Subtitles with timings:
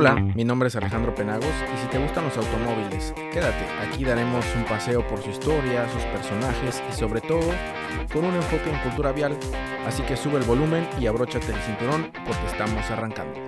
[0.00, 4.46] Hola, mi nombre es Alejandro Penagos y si te gustan los automóviles, quédate, aquí daremos
[4.56, 7.52] un paseo por su historia, sus personajes y sobre todo
[8.10, 9.36] con un enfoque en cultura vial,
[9.86, 13.38] así que sube el volumen y abróchate el cinturón porque estamos arrancando.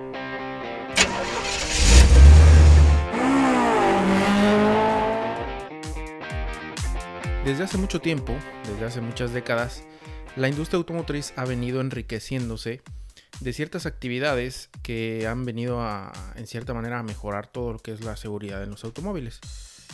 [7.43, 8.35] Desde hace mucho tiempo,
[8.71, 9.85] desde hace muchas décadas,
[10.35, 12.83] la industria automotriz ha venido enriqueciéndose
[13.43, 17.91] de ciertas actividades que han venido a, en cierta manera, a mejorar todo lo que
[17.91, 19.41] es la seguridad en los automóviles,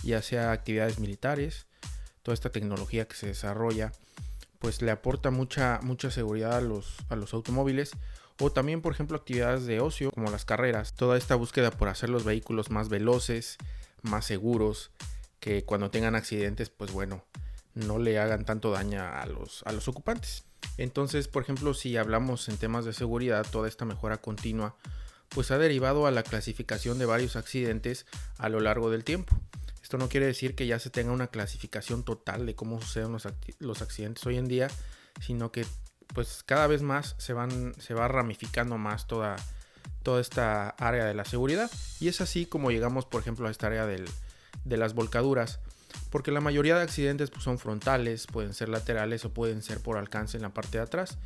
[0.03, 1.65] ya sea actividades militares,
[2.21, 3.91] toda esta tecnología que se desarrolla,
[4.59, 7.91] pues le aporta mucha, mucha seguridad a los, a los automóviles,
[8.39, 12.09] o también, por ejemplo, actividades de ocio, como las carreras, toda esta búsqueda por hacer
[12.09, 13.57] los vehículos más veloces,
[14.03, 14.91] más seguros,
[15.39, 17.25] que cuando tengan accidentes, pues bueno,
[17.73, 20.43] no le hagan tanto daño a los, a los ocupantes.
[20.77, 24.75] Entonces, por ejemplo, si hablamos en temas de seguridad, toda esta mejora continua,
[25.29, 28.05] pues ha derivado a la clasificación de varios accidentes
[28.37, 29.37] a lo largo del tiempo.
[29.81, 33.11] Esto no quiere decir que ya se tenga una clasificación total de cómo suceden
[33.59, 34.67] los, accidentes hoy en día,
[35.19, 35.65] sino que
[36.13, 39.35] pues cada vez más se, van, se va ramificando más toda,
[40.03, 41.69] toda esta área de la seguridad.
[41.99, 45.59] Y es así como llegamos, por ejemplo, a esta área de las volcaduras
[46.09, 49.97] porque la mayoría de accidentes pues, son frontales, pueden ser laterales o pueden ser por
[49.97, 51.17] alcance en la parte de atrás.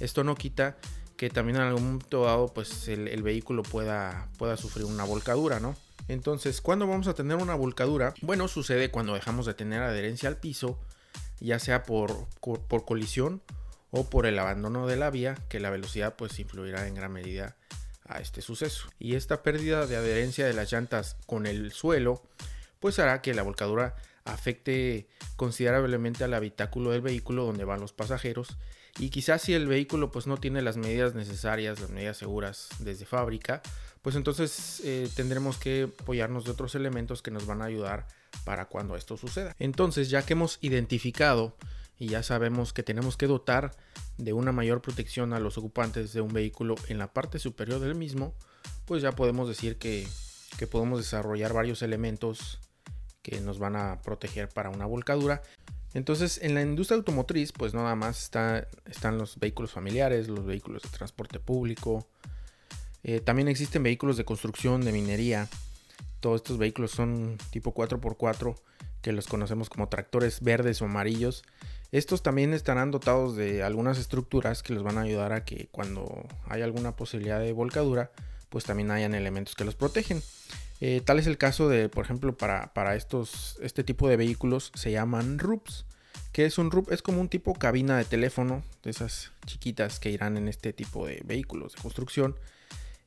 [0.00, 0.76] Esto no quita
[1.16, 5.76] que también en algún momento dado pues el, vehículo pueda, pueda sufrir una volcadura, ¿no?
[6.08, 8.12] Entonces, ¿cuándo vamos a tener una volcadura?
[8.22, 10.80] Bueno, sucede cuando dejamos de tener adherencia al piso,
[11.38, 13.40] ya sea por, por colisión
[13.92, 17.56] o por el abandono de la vía, que la velocidad pues influirá en gran medida
[18.04, 18.88] a este suceso.
[18.98, 22.22] Y esta pérdida de adherencia de las llantas con el suelo
[22.80, 23.94] pues hará que la volcadura
[24.24, 28.56] afecte considerablemente al habitáculo del vehículo donde van los pasajeros
[28.98, 33.06] y quizás si el vehículo pues no tiene las medidas necesarias, las medidas seguras desde
[33.06, 33.62] fábrica,
[34.02, 38.06] pues entonces eh, tendremos que apoyarnos de otros elementos que nos van a ayudar
[38.44, 39.54] para cuando esto suceda.
[39.58, 41.56] Entonces ya que hemos identificado
[41.98, 43.74] y ya sabemos que tenemos que dotar
[44.18, 47.94] de una mayor protección a los ocupantes de un vehículo en la parte superior del
[47.94, 48.34] mismo,
[48.84, 50.06] pues ya podemos decir que,
[50.58, 52.58] que podemos desarrollar varios elementos
[53.22, 55.42] que nos van a proteger para una volcadura.
[55.94, 60.82] Entonces, en la industria automotriz, pues nada más está, están los vehículos familiares, los vehículos
[60.82, 62.08] de transporte público.
[63.04, 65.48] Eh, también existen vehículos de construcción, de minería.
[66.20, 68.54] Todos estos vehículos son tipo 4x4,
[69.02, 71.42] que los conocemos como tractores verdes o amarillos.
[71.90, 76.26] Estos también estarán dotados de algunas estructuras que los van a ayudar a que cuando
[76.46, 78.12] hay alguna posibilidad de volcadura,
[78.48, 80.22] pues también hayan elementos que los protegen.
[80.84, 84.72] Eh, tal es el caso de, por ejemplo, para, para, estos, este tipo de vehículos
[84.74, 85.86] se llaman RUPS.
[86.32, 86.90] Que es un RUP?
[86.90, 91.06] Es como un tipo cabina de teléfono, de esas chiquitas que irán en este tipo
[91.06, 92.34] de vehículos de construcción.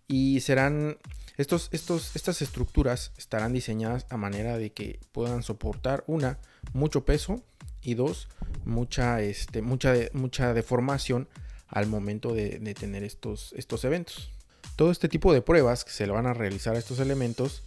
[0.08, 1.00] Y serán,
[1.36, 6.40] estos, estos, estas estructuras estarán diseñadas a manera de que puedan soportar, una,
[6.72, 7.44] mucho peso
[7.82, 8.30] y dos,
[8.64, 11.28] mucha, este, mucha, mucha deformación
[11.68, 14.32] al momento de, de tener estos, estos eventos.
[14.76, 17.64] Todo este tipo de pruebas que se le van a realizar a estos elementos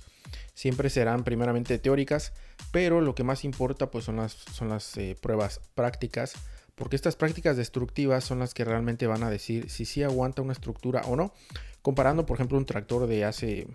[0.55, 2.33] siempre serán primeramente teóricas,
[2.71, 6.35] pero lo que más importa pues son las, son las eh, pruebas prácticas,
[6.75, 10.53] porque estas prácticas destructivas son las que realmente van a decir si sí aguanta una
[10.53, 11.33] estructura o no.
[11.81, 13.69] Comparando por ejemplo un tractor de hace,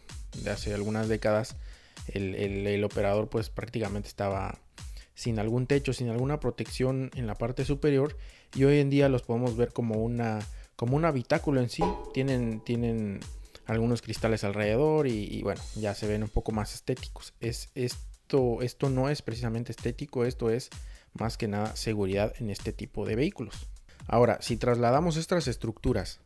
[0.43, 1.55] de hace algunas décadas,
[2.07, 4.59] el, el operador pues prácticamente estaba
[5.15, 8.17] sin algún techo, sin alguna protección en la parte superior
[8.55, 10.39] y hoy en día los podemos ver como una
[10.83, 11.81] como un habitáculo en sí.
[12.13, 13.21] Tienen, tienen
[13.67, 17.33] algunos cristales alrededor y, bueno, ya se ven un poco más estéticos.
[17.39, 20.69] Es, esto, esto no es precisamente estético, esto es
[21.13, 23.69] más que nada seguridad en este tipo de vehículos.
[24.07, 26.19] Ahora, si trasladamos estas estructuras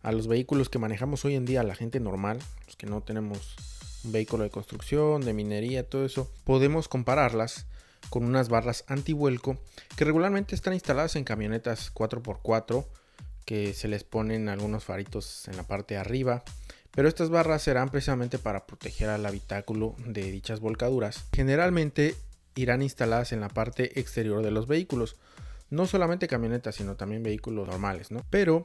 [0.00, 3.56] a los vehículos que manejamos hoy en día, la gente normal, los que no tenemos
[4.04, 7.66] un vehículo de construcción, de minería, todo eso, podemos compararlas
[8.08, 9.58] con unas barras antivuelco
[9.98, 12.86] que regularmente están instaladas en camionetas 4x4
[13.48, 16.42] que se les ponen algunos faritos en la parte de arriba.
[16.90, 21.24] Pero estas barras serán precisamente para proteger al habitáculo de dichas volcaduras.
[21.34, 22.14] Generalmente
[22.56, 25.16] irán instaladas en la parte exterior de los vehículos.
[25.70, 28.22] No solamente camionetas, sino también vehículos normales, ¿no?
[28.28, 28.64] Pero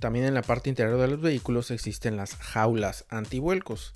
[0.00, 3.92] también en la parte interior de los vehículos existen las jaulas antivuelcos.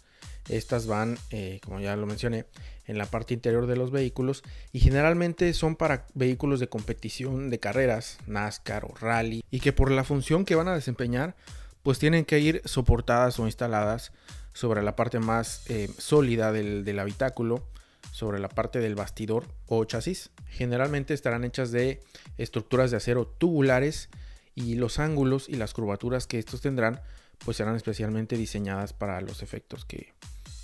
[0.49, 2.47] Estas van, eh, como ya lo mencioné,
[2.87, 7.59] en la parte interior de los vehículos y generalmente son para vehículos de competición de
[7.59, 11.35] carreras, NASCAR o rally y que por la función que van a desempeñar
[11.83, 14.13] pues tienen que ir soportadas o instaladas
[14.53, 17.67] sobre la parte más eh, sólida del, del habitáculo,
[18.13, 20.31] sobre la parte del bastidor o chasis.
[20.49, 22.01] Generalmente estarán hechas de
[22.39, 24.09] estructuras de acero tubulares
[24.55, 27.01] y los ángulos y las curvaturas que estos tendrán
[27.45, 30.15] pues serán especialmente diseñadas para los efectos que,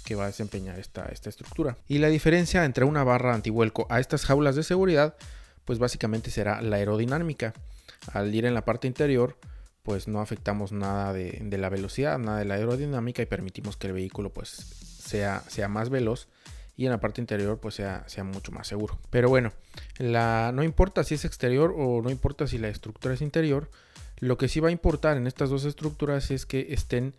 [0.05, 1.77] que va a desempeñar esta, esta estructura.
[1.89, 5.15] Y la diferencia entre una barra antivuelco a estas jaulas de seguridad,
[5.65, 7.55] pues básicamente será la aerodinámica.
[8.13, 9.39] Al ir en la parte interior,
[9.83, 13.93] pues no afectamos nada de, la velocidad, nada de la aerodinámica y permitimos que el
[13.93, 16.29] vehículo pues sea, sea más veloz
[16.77, 18.99] y en la parte interior pues sea, sea mucho más seguro.
[19.11, 19.53] Pero bueno,
[19.99, 23.71] la, no importa si es exterior o no importa si la estructura es interior,
[24.19, 27.15] lo que sí va a importar en estas dos estructuras es que estén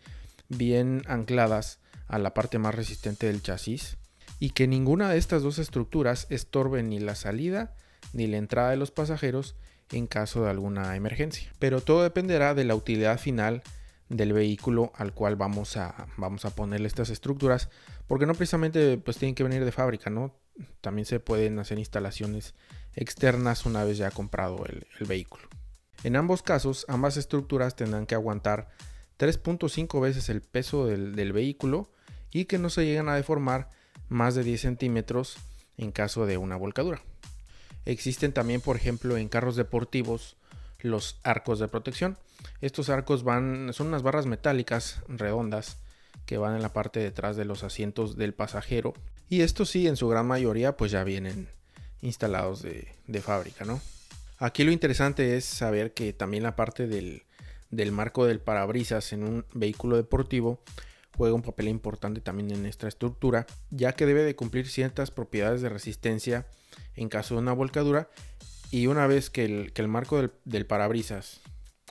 [0.48, 3.96] bien ancladas a la parte más resistente del chasis
[4.38, 7.74] y que ninguna de estas dos estructuras estorbe ni la salida
[8.12, 9.56] ni la entrada de los pasajeros
[9.90, 11.52] en caso de alguna emergencia.
[11.58, 13.62] Pero todo dependerá de la utilidad final
[14.08, 17.68] del vehículo al cual vamos a, vamos a ponerle estas estructuras,
[18.06, 20.36] porque no precisamente pues tienen que venir de fábrica, ¿no?
[20.80, 22.54] También se pueden hacer instalaciones
[22.94, 25.48] externas una vez ya comprado el, vehículo.
[26.04, 28.68] En ambos casos, ambas estructuras tendrán que aguantar
[29.18, 31.88] 3.5 veces el peso del, vehículo
[32.30, 33.70] y que no se lleguen a deformar
[34.08, 35.36] más de 10 centímetros
[35.76, 37.02] en caso de una volcadura.
[37.84, 40.36] Existen también, por ejemplo, en carros deportivos
[40.80, 42.18] los arcos de protección.
[42.60, 45.78] Estos arcos van, son unas barras metálicas redondas
[46.26, 48.94] que van en la parte detrás de los asientos del pasajero.
[49.28, 51.48] Y estos sí, en su gran mayoría, pues ya vienen
[52.02, 53.80] instalados de, fábrica, ¿no?
[54.38, 57.23] Aquí lo interesante es saber que también la parte del,
[57.76, 60.60] del marco del parabrisas en un vehículo deportivo
[61.16, 65.62] juega un papel importante también en esta estructura, ya que debe de cumplir ciertas propiedades
[65.62, 66.46] de resistencia
[66.96, 68.08] en caso de una volcadura
[68.70, 71.40] y una vez que el, marco del, parabrisas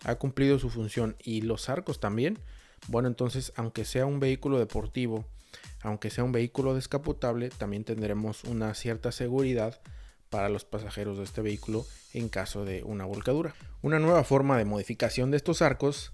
[0.03, 2.39] ha cumplido su función y los arcos también,
[2.87, 5.25] bueno entonces aunque sea un vehículo deportivo,
[5.81, 9.81] aunque sea un vehículo descapotable, también tendremos una cierta seguridad
[10.33, 13.53] para los pasajeros de este vehículo en caso de una volcadura.
[13.83, 16.11] Una nueva forma de modificación de estos arcos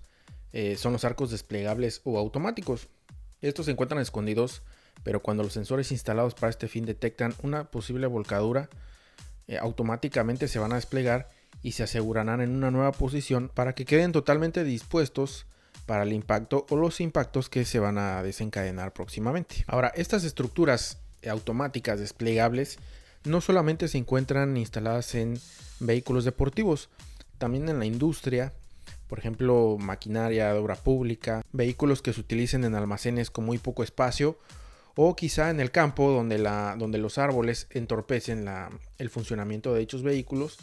[0.51, 2.89] eh, son los arcos desplegables o automáticos.
[3.41, 4.61] Estos se encuentran escondidos,
[5.03, 8.69] pero cuando los sensores instalados para este fin detectan una posible volcadura,
[9.47, 11.29] eh, automáticamente se van a desplegar
[11.63, 15.45] y se asegurarán en una nueva posición para que queden totalmente dispuestos
[15.85, 19.63] para el impacto o los impactos que se van a desencadenar próximamente.
[19.65, 22.79] Ahora, estas estructuras automáticas desplegables
[23.23, 25.39] no solamente se encuentran instaladas en
[25.79, 26.89] vehículos deportivos,
[27.37, 28.53] también en la industria,
[29.07, 33.83] por ejemplo, maquinaria de obra pública, vehículos que se utilicen en almacenes con muy poco
[33.83, 34.37] espacio
[34.95, 39.79] o quizá en el campo donde, la, donde los árboles entorpecen la, el funcionamiento de
[39.79, 40.57] dichos vehículos.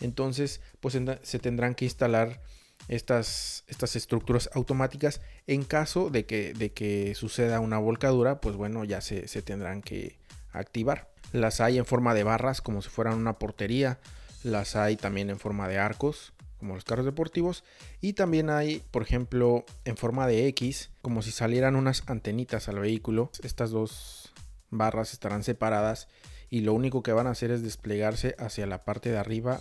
[0.00, 2.40] Entonces, pues se tendrán que instalar
[2.88, 8.84] estas, estas estructuras automáticas en caso de que, de que suceda una volcadura, pues bueno,
[8.84, 10.18] ya se, se tendrán que
[10.52, 11.11] activar.
[11.32, 13.98] Las hay en forma de barras como si fueran una portería,
[14.42, 16.32] las hay también en forma de arcos
[16.62, 17.64] como los carros deportivos.
[18.00, 22.78] Y también hay, por ejemplo, en forma de X, como si salieran unas antenitas al
[22.78, 23.32] vehículo.
[23.42, 24.32] Estas dos
[24.70, 26.06] barras estarán separadas
[26.50, 29.60] y lo único que van a hacer es desplegarse hacia la parte de arriba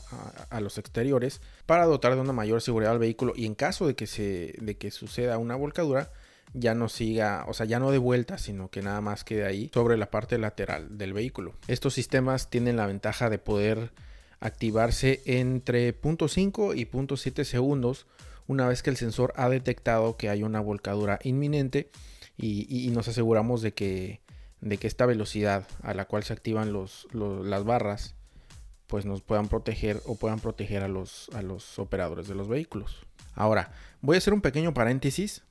[0.49, 3.95] a, los exteriores para dotar de una mayor seguridad al vehículo y en caso de
[3.95, 6.11] que se de que suceda una volcadura
[6.53, 9.71] ya no siga, o sea, ya no de vuelta, sino que nada más quede ahí
[9.73, 11.55] sobre la parte lateral del vehículo.
[11.67, 13.91] Estos sistemas tienen la ventaja de poder
[14.39, 18.07] activarse entre 0.5 y 0.7 segundos
[18.47, 21.89] una vez que el sensor ha detectado que hay una volcadura inminente
[22.37, 24.19] y, nos aseguramos de que,
[24.61, 28.15] de que esta velocidad a la cual se activan los, las barras
[28.87, 33.05] pues nos puedan proteger o puedan proteger a los, a los operadores de los vehículos.
[33.35, 35.43] Ahora, voy a hacer un pequeño paréntesis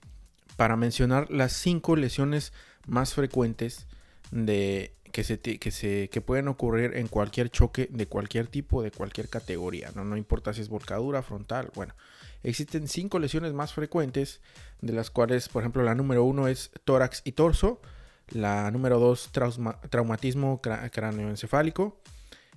[0.60, 2.52] para mencionar las cinco lesiones
[2.86, 3.86] más frecuentes
[4.30, 9.90] que, se, pueden ocurrir en cualquier choque de cualquier tipo, de cualquier categoría.
[9.94, 10.18] ¿no?
[10.18, 11.70] importa si es volcadura, frontal.
[11.74, 11.94] Bueno,
[12.42, 14.42] existen cinco lesiones más frecuentes,
[14.82, 17.80] de las cuales, por ejemplo, la número uno es tórax y torso.
[18.28, 19.30] La número dos,
[19.88, 22.02] traumatismo cráneoencefálico.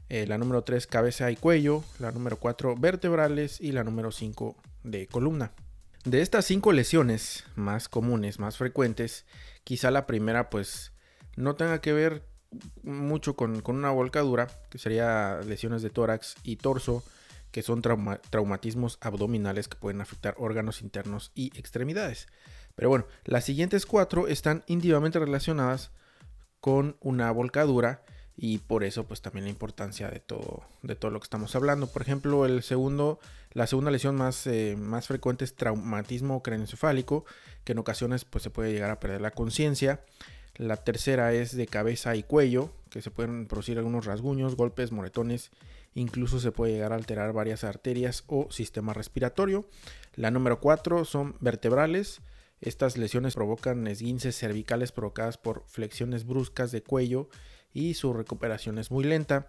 [0.10, 1.86] Eh, la número tres, cabeza y cuello.
[2.00, 3.62] La número cuatro, vertebrales.
[3.62, 5.54] Y la número cinco, de columna.
[6.06, 9.26] De estas cinco lesiones más comunes, más frecuentes,
[9.64, 10.92] quizá la primera pues
[11.38, 12.28] no tenga que ver
[12.84, 17.04] mucho con, una volcadura, que sería lesiones de tórax y torso,
[17.52, 22.28] que son traumatismos abdominales que pueden afectar órganos internos y extremidades.
[22.76, 25.92] Pero bueno, las siguientes cuatro están íntimamente relacionadas
[26.60, 28.04] con una volcadura
[28.36, 31.88] y por eso pues también la importancia de todo, de todo lo que estamos hablando.
[31.88, 33.20] Por ejemplo, el segundo,
[33.52, 37.26] la segunda lesión más, eh, más frecuente es traumatismo craneoencefálico,
[37.64, 40.02] que en ocasiones pues se puede llegar a perder la conciencia.
[40.56, 45.52] La tercera es de cabeza y cuello, que se pueden producir algunos rasguños, golpes, moretones.
[45.96, 49.66] Incluso se puede llegar a alterar varias arterias o sistema respiratorio.
[50.16, 52.22] La número cuatro son vertebrales.
[52.62, 57.30] Estas lesiones provocan esguinces cervicales provocadas por flexiones bruscas de cuello
[57.74, 59.48] y su recuperación es muy lenta.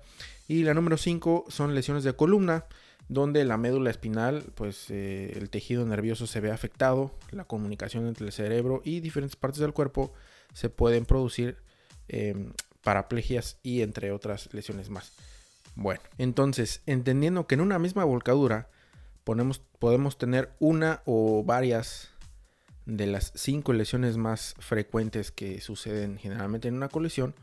[0.49, 2.67] Y la número 5 son lesiones de columna,
[3.09, 8.27] donde la médula espinal, pues eh, el tejido nervioso se ve afectado, la comunicación entre
[8.27, 10.13] el cerebro y diferentes partes del cuerpo
[10.55, 11.59] se pueden producir
[12.09, 12.53] em,
[12.83, 15.13] paraplegias y entre otras lesiones más.
[15.75, 18.69] Bueno, entonces, entendiendo que en una misma volcadura
[19.25, 22.11] podemos tener una o varias
[22.87, 27.35] de las cinco lesiones más frecuentes que suceden generalmente en una colisión,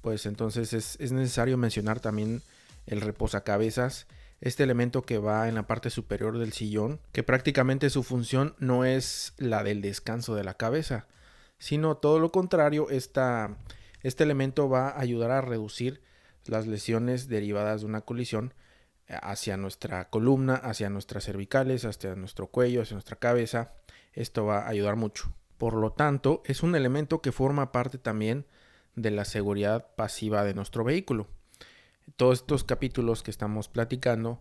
[0.00, 2.42] pues entonces es, es necesario mencionar también
[2.86, 4.06] el reposacabezas
[4.40, 8.84] este elemento que va en la parte superior del sillón, que prácticamente su función no
[8.84, 11.06] es la del descanso de la cabeza,
[11.58, 13.56] sino todo lo contrario, esta,
[14.02, 16.02] este elemento va a ayudar a reducir
[16.46, 18.54] las lesiones derivadas de una colisión
[19.08, 23.72] hacia nuestra columna, hacia nuestras cervicales, hacia nuestro cuello, hacia nuestra cabeza.
[24.12, 25.32] Esto va a ayudar mucho.
[25.56, 28.46] Por lo tanto, es un elemento que forma parte también
[29.00, 31.26] de la seguridad pasiva de nuestro vehículo
[32.16, 34.40] todos estos capítulos que estamos platicando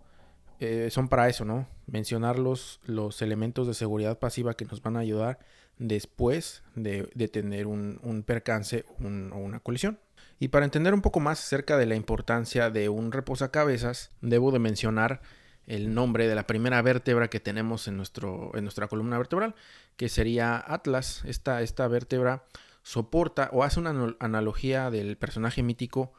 [0.59, 1.67] eh, son para eso, ¿no?
[1.85, 2.79] Mencionar los,
[3.21, 5.39] elementos de seguridad pasiva que nos van a ayudar
[5.77, 9.99] después de, tener un, percance o una colisión.
[10.39, 14.59] Y para entender un poco más acerca de la importancia de un reposacabezas, debo de
[14.59, 15.21] mencionar
[15.67, 19.53] el nombre de la primera vértebra que tenemos en, nuestro, en nuestra columna vertebral,
[19.95, 21.23] que sería Atlas.
[21.25, 22.45] Esta, esta vértebra
[22.87, 26.13] soporta o hace una analogía del personaje mítico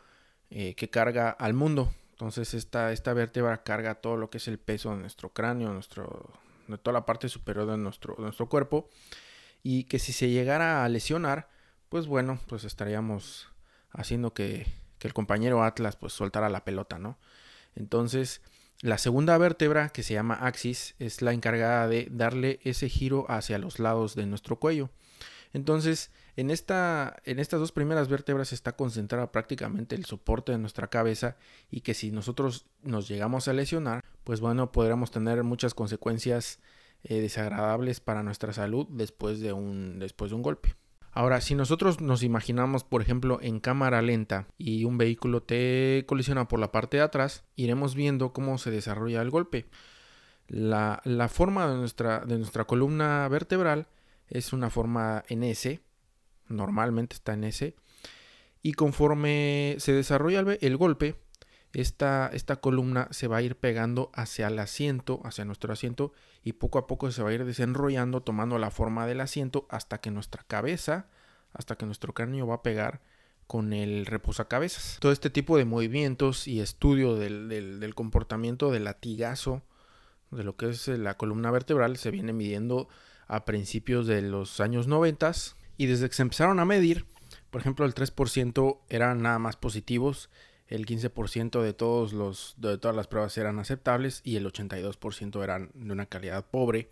[0.50, 1.90] eh, que carga al mundo.
[2.10, 6.30] Entonces esta, esta vértebra carga todo lo que es el peso de nuestro cráneo, nuestro,
[6.66, 8.90] de toda la parte superior de nuestro, nuestro cuerpo.
[9.62, 11.48] Y que si se llegara a lesionar,
[11.88, 13.48] pues bueno, pues estaríamos
[13.92, 14.66] haciendo que,
[14.98, 17.16] que el compañero Atlas pues soltara la pelota, ¿no?
[17.76, 18.42] Entonces,
[18.82, 23.56] la segunda vértebra, que se llama axis, es la encargada de darle ese giro hacia
[23.56, 24.90] los lados de nuestro cuello.
[25.54, 30.87] Entonces, en, esta, en estas dos primeras vértebras está concentrada prácticamente el soporte de nuestra
[30.87, 31.37] cabeza
[31.68, 36.61] y que si nosotros nos llegamos a lesionar, pues bueno, podríamos tener muchas consecuencias
[37.02, 40.76] eh, desagradables para nuestra salud después de, un, después de un golpe.
[41.11, 46.47] Ahora, si nosotros nos imaginamos, por ejemplo, en cámara lenta y un vehículo te colisiona
[46.47, 49.66] por la parte de atrás, iremos viendo cómo se desarrolla el golpe.
[50.47, 53.88] La, la forma de nuestra, de nuestra columna vertebral
[54.28, 55.80] es una forma en S,
[56.49, 57.75] normalmente está en S,
[58.62, 61.17] y conforme se desarrolla el, golpe,
[61.73, 66.12] esta, esta, columna se va a ir pegando hacia el asiento, hacia nuestro asiento,
[66.43, 70.00] y poco a poco se va a ir desenrollando, tomando la forma del asiento, hasta
[70.00, 71.07] que nuestra cabeza,
[71.52, 73.00] hasta que nuestro cráneo va a pegar
[73.47, 74.99] con el reposacabezas.
[75.00, 79.62] Todo este tipo de movimientos y estudio del, del comportamiento del latigazo,
[80.31, 82.88] de lo que es la columna vertebral, se viene midiendo
[83.26, 85.33] a principios de los años 90
[85.78, 87.06] y desde que se empezaron a medir,
[87.50, 90.28] por ejemplo, el 3% eran nada más positivos,
[90.66, 95.70] el 15% de, todos los, de todas las pruebas eran aceptables y el 82% eran
[95.73, 96.90] de una calidad pobre.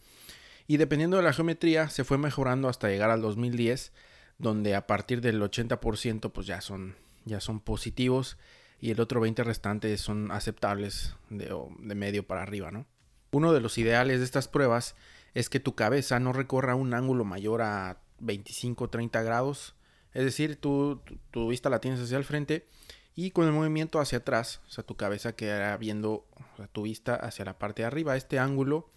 [0.67, 3.93] Y dependiendo de la geometría se fue mejorando hasta llegar al 2010,
[4.39, 8.39] donde a partir del 80% pues ya son, ya son positivos
[8.81, 12.87] y el otro 20 restante son aceptables de, de medio para arriba, ¿no?
[13.33, 14.95] Uno de los ideales de estas pruebas
[15.35, 19.75] es que tu cabeza no recorra un ángulo mayor a 25 30 grados.
[20.13, 22.67] Es decir, tú, tu, vista la tienes hacia el frente
[23.15, 26.27] y con el movimiento hacia atrás, o sea, tu cabeza quedará viendo
[26.73, 28.17] tu vista hacia la parte de arriba.
[28.17, 28.91] Este ángulo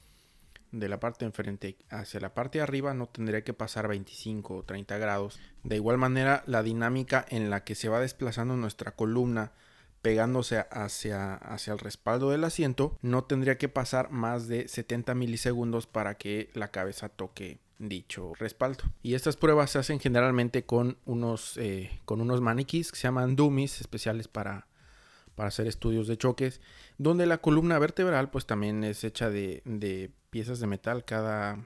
[0.71, 4.55] de la parte de enfrente hacia la parte de arriba no tendría que pasar 25
[4.55, 5.39] o 30 grados.
[5.63, 9.51] De igual manera, la dinámica en la que se va desplazando nuestra columna
[10.01, 15.87] pegándose hacia, hacia el respaldo del asiento, no tendría que pasar más de 70 milisegundos
[15.87, 18.83] para que la cabeza toque dicho respaldo.
[19.01, 23.35] Y estas pruebas se hacen generalmente con unos, eh, con unos maniquís que se llaman
[23.35, 24.67] dummies especiales para,
[25.35, 26.61] para hacer estudios de choques,
[26.97, 31.05] donde la columna vertebral pues también es hecha de, de piezas de metal.
[31.05, 31.65] Cada,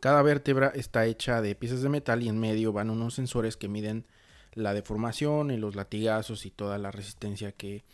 [0.00, 3.68] cada vértebra está hecha de piezas de metal y en medio van unos sensores que
[3.68, 4.06] miden
[4.52, 7.84] la deformación y los latigazos y toda la resistencia que,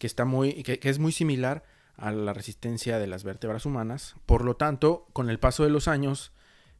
[0.00, 1.64] está muy, que, es muy similar
[1.96, 4.16] a la resistencia de las vértebras humanas.
[4.26, 6.32] Por lo tanto, con el paso de los años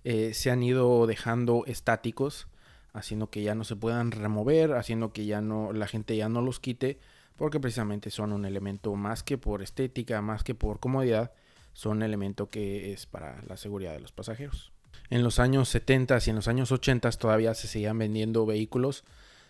[0.05, 2.47] eh, se han ido dejando estáticos,
[2.93, 6.43] haciendo que ya no se puedan remover, haciendo que ya no la gente ya no
[6.43, 6.99] los quite,
[7.37, 11.33] porque precisamente son un elemento más que por estética, más que por comodidad,
[11.73, 14.73] son un elemento que es para la seguridad de los pasajeros.
[15.11, 19.05] En los años 70 y en los años 80 todavía se seguían vendiendo vehículos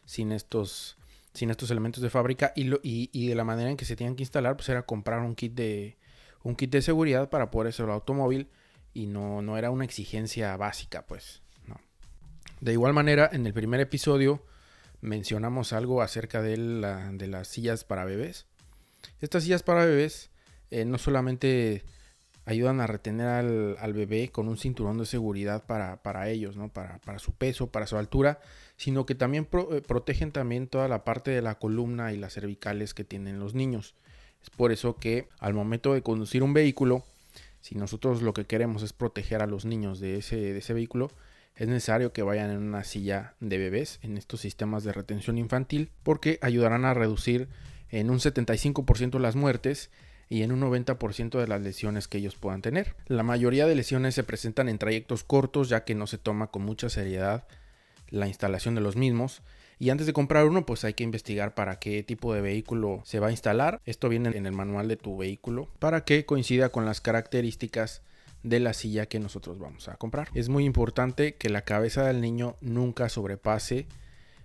[0.05, 0.97] sin estos,
[1.33, 4.17] sin estos elementos de fábrica y, lo, y, de la manera en que se tenían
[4.17, 5.97] que instalar pues era comprar un kit de,
[6.43, 8.49] un kit de seguridad para poder hacer el automóvil
[8.95, 11.43] y no, no era una exigencia básica pues,
[12.61, 14.43] De igual manera, en el primer episodio
[15.01, 18.47] mencionamos algo acerca de, las sillas para bebés.
[19.21, 20.31] Estas sillas para bebés
[20.71, 21.85] eh, no solamente
[22.47, 26.69] ayudan a retener al, bebé con un cinturón de seguridad para, ellos, ¿no?
[26.69, 28.41] Para, su peso, para su altura,
[28.77, 32.95] sino que también eh, protegen también toda la parte de la columna y las cervicales
[32.95, 33.95] que tienen los niños.
[34.43, 37.05] Es por eso que al momento de conducir un vehículo,
[37.65, 41.11] si nosotros lo que queremos es proteger a los niños de ese, de ese vehículo,
[41.57, 45.91] es necesario que vayan en una silla de bebés en estos sistemas de retención infantil
[46.03, 47.49] porque ayudarán a reducir
[47.89, 49.91] en un 75% las muertes
[50.29, 52.97] y en un 90% de las lesiones que ellos puedan tener.
[53.07, 56.67] La mayoría de lesiones se presentan en trayectos cortos ya que no se toma con
[56.67, 57.47] mucha seriedad
[58.11, 59.41] la instalación de los mismos.
[59.79, 63.21] Y antes de comprar uno, pues hay que investigar para qué tipo de vehículo se
[63.21, 63.81] va a instalar.
[63.85, 68.03] Esto viene en el manual de tu vehículo para que coincida con las características
[68.43, 70.29] de la silla que nosotros vamos a comprar.
[70.35, 73.87] Es muy importante que la cabeza del niño nunca sobrepase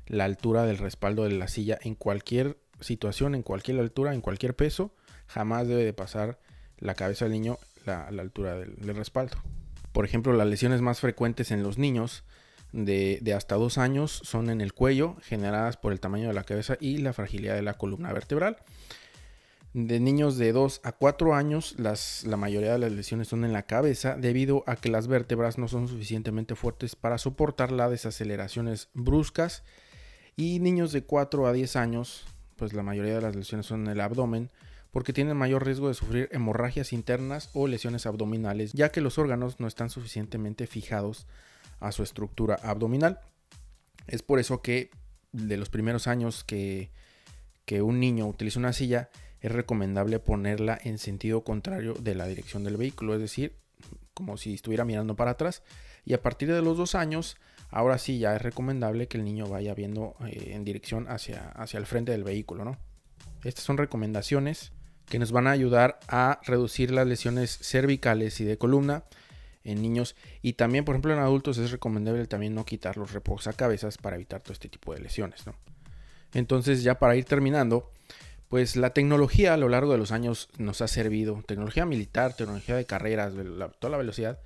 [0.07, 4.55] la altura del respaldo de la silla en cualquier situación, en cualquier altura, en cualquier
[4.55, 4.93] peso
[5.29, 6.39] jamás debe de pasar
[6.79, 9.37] la cabeza del niño a la altura del, respaldo.
[9.91, 12.23] Por ejemplo, las lesiones más frecuentes en los niños
[12.71, 16.77] de, hasta dos años son en el cuello, generadas por el tamaño de la cabeza
[16.79, 18.57] y la fragilidad de la columna vertebral.
[19.73, 23.63] De niños de 2 a 4 años, la mayoría de las lesiones son en la
[23.63, 29.63] cabeza debido a que las vértebras no son suficientemente fuertes para soportar las desaceleraciones bruscas.
[30.35, 33.91] Y niños de 4 a 10 años, pues la mayoría de las lesiones son en
[33.91, 34.49] el abdomen,
[34.89, 39.59] porque tienen mayor riesgo de sufrir hemorragias internas o lesiones abdominales, ya que los órganos
[39.59, 41.27] no están suficientemente fijados
[41.79, 43.19] a su estructura abdominal.
[44.07, 44.91] Es por eso que
[45.31, 46.91] de los primeros años que,
[47.65, 49.09] que un niño utiliza una silla,
[49.41, 53.55] es recomendable ponerla en sentido contrario de la dirección del vehículo, es decir,
[54.13, 55.63] como si estuviera mirando para atrás.
[56.03, 57.37] Y a partir de los dos años,
[57.69, 61.77] ahora sí ya es recomendable que el niño vaya viendo eh, en dirección hacia, hacia
[61.77, 62.77] el frente del vehículo, ¿no?
[63.43, 64.73] Estas son recomendaciones
[65.05, 69.05] que nos van a ayudar a reducir las lesiones cervicales y de columna
[69.63, 73.97] en niños y también por ejemplo en adultos es recomendable también no quitar los reposacabezas
[73.97, 75.43] para evitar todo este tipo de lesiones
[76.33, 77.91] entonces ya para ir terminando
[78.47, 82.75] pues la tecnología a lo largo de los años nos ha servido tecnología militar tecnología
[82.75, 83.33] de carreras
[83.79, 84.39] toda la velocidad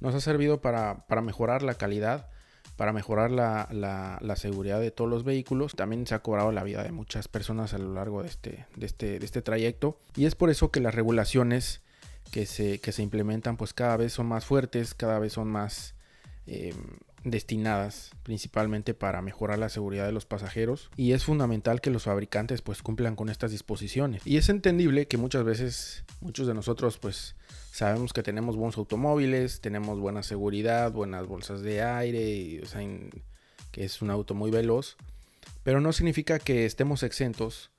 [0.00, 2.28] nos ha servido para, para mejorar la calidad
[2.76, 5.74] para mejorar la, seguridad de todos los vehículos.
[5.74, 8.86] También se ha cobrado la vida de muchas personas a lo largo de este, de
[8.86, 9.98] este, de este trayecto.
[10.14, 11.80] Y es por eso que las regulaciones
[12.30, 15.94] que se, que se implementan pues cada vez son más fuertes, cada vez son más
[16.46, 16.74] eh,
[17.24, 20.90] destinadas principalmente para mejorar la seguridad de los pasajeros.
[20.96, 24.22] Y es fundamental que los fabricantes pues cumplan con estas disposiciones.
[24.24, 27.34] Y es entendible que muchas veces muchos de nosotros pues
[27.76, 32.62] sabemos que tenemos buenos automóviles tenemos buena seguridad buenas bolsas de aire
[33.70, 34.96] que es un auto muy veloz
[35.62, 37.70] pero no significa que estemos exentos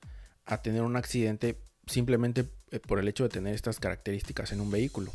[0.46, 4.70] a tener un accidente simplemente eh, por el hecho de tener estas características en un
[4.70, 5.12] vehículo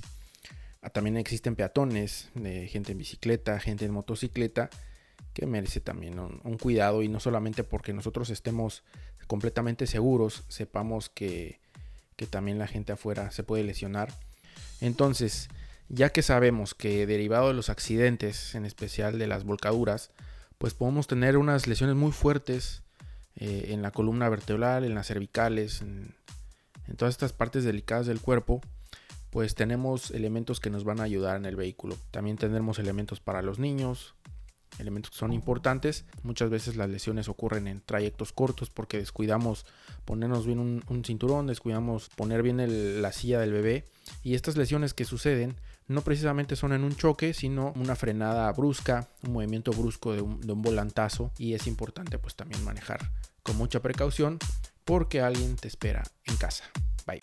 [0.83, 2.29] Ah, también existen peatones,
[2.67, 4.69] gente en bicicleta, gente en motocicleta,
[5.33, 8.83] que merece también un, cuidado y no solamente porque nosotros estemos
[9.25, 11.61] completamente seguros, sepamos que,
[12.17, 14.13] que también la gente afuera se puede lesionar.
[14.81, 15.47] Entonces,
[15.87, 20.11] ya que sabemos que derivado de los accidentes, en especial de las volcaduras,
[20.57, 22.81] pues podemos tener unas lesiones muy fuertes
[23.37, 26.13] eh, en la columna vertebral, en las cervicales, en,
[26.97, 28.61] todas estas partes delicadas del cuerpo
[29.33, 31.97] pues tenemos elementos que nos van a ayudar en el vehículo.
[32.11, 34.13] También tendremos elementos para los niños,
[34.77, 36.05] elementos que son importantes.
[36.21, 39.65] Muchas veces las lesiones ocurren en trayectos cortos porque descuidamos
[40.05, 43.85] ponernos bien un, cinturón, descuidamos poner bien la silla del bebé.
[44.21, 45.55] Y estas lesiones que suceden
[45.87, 50.41] no precisamente son en un choque, sino una frenada brusca, un movimiento brusco de un,
[50.41, 51.31] de un volantazo.
[51.39, 52.99] Y es importante pues también manejar
[53.41, 54.37] con mucha precaución
[54.83, 56.63] porque alguien te espera en casa.
[57.05, 57.19] Bye.